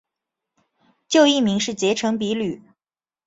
[1.07, 2.63] 旧艺名是结城比吕。